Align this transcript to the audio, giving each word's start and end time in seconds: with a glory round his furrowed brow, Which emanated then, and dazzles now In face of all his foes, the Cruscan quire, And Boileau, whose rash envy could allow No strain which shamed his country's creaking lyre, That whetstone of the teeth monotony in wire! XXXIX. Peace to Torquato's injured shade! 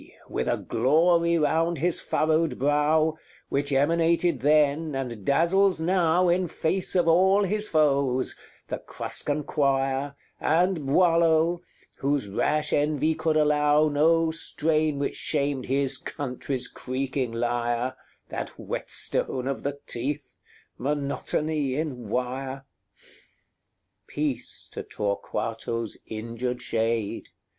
with 0.27 0.47
a 0.47 0.57
glory 0.57 1.37
round 1.37 1.77
his 1.77 2.01
furrowed 2.01 2.57
brow, 2.57 3.15
Which 3.49 3.71
emanated 3.71 4.39
then, 4.39 4.95
and 4.95 5.23
dazzles 5.23 5.79
now 5.79 6.27
In 6.27 6.47
face 6.47 6.95
of 6.95 7.07
all 7.07 7.43
his 7.43 7.67
foes, 7.67 8.35
the 8.67 8.79
Cruscan 8.79 9.43
quire, 9.43 10.15
And 10.39 10.87
Boileau, 10.87 11.61
whose 11.97 12.27
rash 12.27 12.73
envy 12.73 13.13
could 13.13 13.37
allow 13.37 13.89
No 13.89 14.31
strain 14.31 14.97
which 14.97 15.17
shamed 15.17 15.67
his 15.67 15.99
country's 15.99 16.67
creaking 16.67 17.31
lyre, 17.33 17.95
That 18.29 18.49
whetstone 18.57 19.47
of 19.47 19.61
the 19.61 19.79
teeth 19.85 20.39
monotony 20.79 21.75
in 21.75 22.09
wire! 22.09 22.65
XXXIX. 22.97 24.07
Peace 24.07 24.67
to 24.71 24.81
Torquato's 24.81 25.99
injured 26.07 26.63
shade! 26.63 27.29